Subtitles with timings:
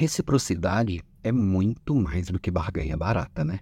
[0.00, 3.58] Reciprocidade é muito mais do que barganha barata, né?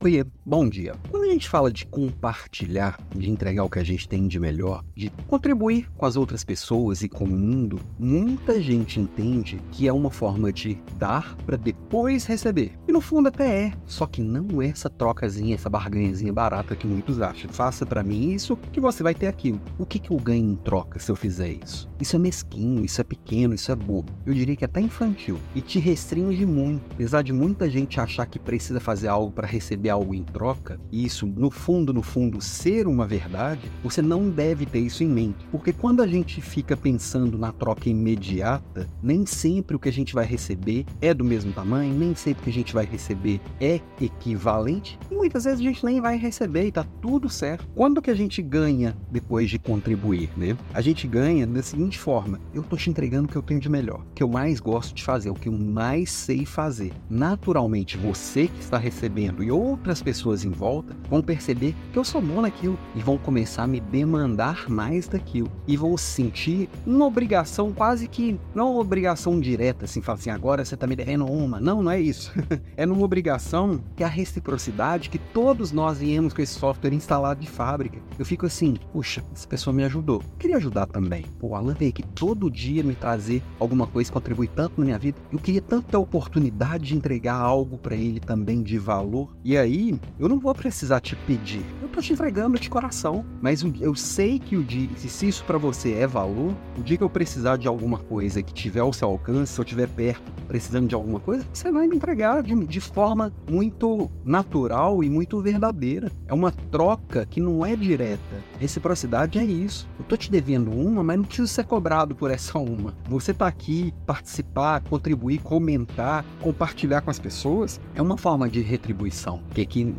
[0.00, 0.94] Oiê, bom dia.
[1.32, 5.08] A gente fala de compartilhar, de entregar o que a gente tem de melhor, de
[5.26, 10.10] contribuir com as outras pessoas e com o mundo, muita gente entende que é uma
[10.10, 12.72] forma de dar para depois receber.
[12.86, 16.86] E no fundo até é, só que não é essa trocazinha, essa barganhazinha barata que
[16.86, 17.50] muitos acham.
[17.50, 19.58] Faça para mim isso que você vai ter aquilo.
[19.78, 21.88] O que, que eu ganho em troca se eu fizer isso?
[21.98, 24.12] Isso é mesquinho, isso é pequeno, isso é bobo.
[24.26, 26.82] Eu diria que é até infantil e te restringe muito.
[26.92, 31.21] Apesar de muita gente achar que precisa fazer algo para receber algo em troca, isso
[31.26, 35.46] no fundo, no fundo, ser uma verdade, você não deve ter isso em mente.
[35.50, 40.14] Porque quando a gente fica pensando na troca imediata, nem sempre o que a gente
[40.14, 43.80] vai receber é do mesmo tamanho, nem sempre o que a gente vai receber é
[44.00, 47.66] equivalente, e muitas vezes a gente nem vai receber e tá tudo certo.
[47.74, 50.56] Quando que a gente ganha depois de contribuir, né?
[50.74, 53.68] A gente ganha da seguinte forma: eu tô te entregando o que eu tenho de
[53.68, 56.92] melhor, o que eu mais gosto de fazer, o que eu mais sei fazer.
[57.08, 62.22] Naturalmente, você que está recebendo e outras pessoas em volta vão perceber que eu sou
[62.22, 67.70] bom naquilo e vão começar a me demandar mais daquilo e vão sentir uma obrigação
[67.70, 71.60] quase que não uma obrigação direta, assim, falar assim, agora você tá me devendo uma.
[71.60, 72.32] Não, não é isso.
[72.78, 77.46] é numa obrigação que a reciprocidade que todos nós viemos com esse software instalado de
[77.46, 77.98] fábrica.
[78.18, 80.22] Eu fico assim, puxa, essa pessoa me ajudou.
[80.38, 81.26] Queria ajudar também.
[81.38, 84.98] Pô, Alan veio aqui todo dia me trazer alguma coisa que contribui tanto na minha
[84.98, 85.18] vida.
[85.30, 89.36] Eu queria tanto ter a oportunidade de entregar algo para ele também de valor.
[89.44, 91.64] E aí, eu não vou precisar te pedir.
[91.92, 93.24] Tô te entregando de coração.
[93.40, 97.04] Mas eu sei que o dia, se isso para você é valor, o dia que
[97.04, 100.88] eu precisar de alguma coisa que tiver ao seu alcance, se eu estiver perto precisando
[100.88, 106.10] de alguma coisa, você vai me entregar de, de forma muito natural e muito verdadeira.
[106.26, 108.20] É uma troca que não é direta.
[108.58, 109.88] Reciprocidade é isso.
[109.98, 112.94] Eu tô te devendo uma, mas não preciso ser cobrado por essa uma.
[113.08, 119.42] Você tá aqui, participar, contribuir, comentar, compartilhar com as pessoas, é uma forma de retribuição.
[119.54, 119.94] Que aqui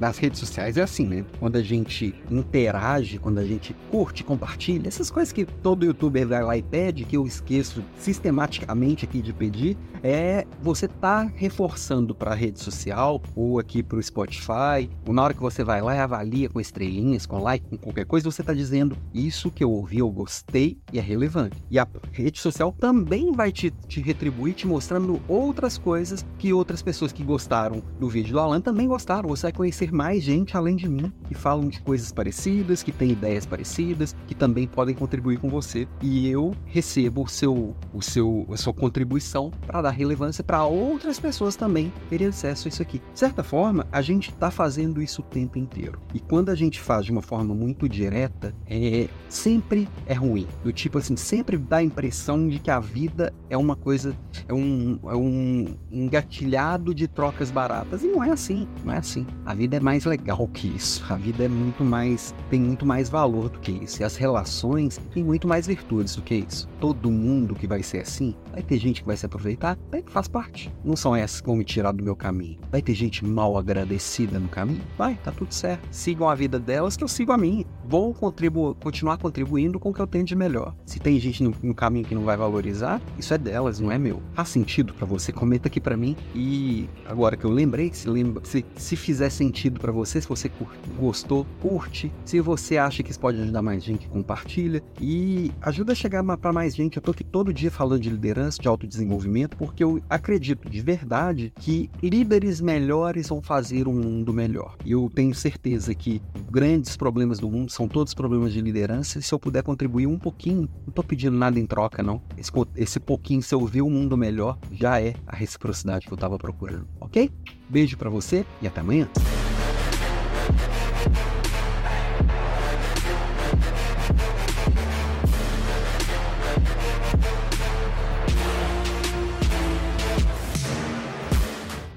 [0.00, 1.24] nas redes sociais é assim, né?
[1.38, 6.42] Quando a gente interage, quando a gente curte, compartilha, essas coisas que todo youtuber vai
[6.42, 12.32] lá e pede, que eu esqueço sistematicamente aqui de pedir, é você tá reforçando para
[12.32, 15.94] a rede social ou aqui para o Spotify, ou na hora que você vai lá
[15.94, 19.70] e avalia com estrelinhas, com like, com qualquer coisa, você tá dizendo isso que eu
[19.70, 21.56] ouvi, eu gostei e é relevante.
[21.70, 26.82] E a rede social também vai te, te retribuir, te mostrando outras coisas que outras
[26.82, 29.28] pessoas que gostaram do vídeo do Alan também gostaram.
[29.28, 30.95] Você vai conhecer mais gente além de mim
[31.28, 35.86] que falam de coisas parecidas, que têm ideias parecidas, que também podem contribuir com você.
[36.02, 41.18] E eu recebo o seu, o seu, a sua contribuição para dar relevância para outras
[41.18, 43.00] pessoas também terem acesso a isso aqui.
[43.12, 46.00] De certa forma, a gente está fazendo isso o tempo inteiro.
[46.14, 50.46] E quando a gente faz de uma forma muito direta, é sempre é ruim.
[50.62, 54.16] Do tipo assim, sempre dá a impressão de que a vida é uma coisa,
[54.48, 58.02] é um, é um engatilhado de trocas baratas.
[58.02, 59.26] E não é assim, não é assim.
[59.44, 60.85] A vida é mais legal que isso.
[61.08, 64.02] A vida é muito mais, tem muito mais valor do que isso.
[64.02, 66.68] E as relações têm muito mais virtudes do que isso.
[66.80, 70.28] Todo mundo que vai ser assim, vai ter gente que vai se aproveitar, vai, faz
[70.28, 70.72] parte.
[70.84, 72.58] Não são essas que vão me tirar do meu caminho.
[72.70, 74.82] Vai ter gente mal agradecida no caminho?
[74.96, 75.86] Vai, tá tudo certo.
[75.90, 77.64] Sigam a vida delas que eu sigo a minha.
[77.88, 80.74] Vou contribu continuar contribuindo com o que eu tenho de melhor.
[80.84, 83.98] Se tem gente no, no caminho que não vai valorizar, isso é delas, não é
[83.98, 84.20] meu.
[84.34, 85.30] Faz sentido para você?
[85.30, 86.16] Comenta aqui para mim.
[86.34, 90.48] E agora que eu lembrei, se, lembra, se, se fizer sentido para você, se você
[90.48, 90.66] cur
[90.98, 92.10] gostou, curte.
[92.24, 94.82] Se você acha que isso pode ajudar mais gente, compartilha.
[95.00, 96.96] E ajuda a chegar para mais gente.
[96.96, 101.52] Eu tô aqui todo dia falando de liderança, de autodesenvolvimento, porque eu acredito de verdade
[101.60, 104.74] que líderes melhores vão fazer um mundo melhor.
[104.84, 106.20] E eu tenho certeza que
[106.50, 109.18] grandes problemas do mundo são todos problemas de liderança.
[109.18, 112.22] E se eu puder contribuir um pouquinho, não tô pedindo nada em troca, não.
[112.36, 116.16] Esse, esse pouquinho, se eu ver o mundo melhor, já é a reciprocidade que eu
[116.16, 117.30] tava procurando, ok?
[117.68, 119.08] Beijo para você e até amanhã.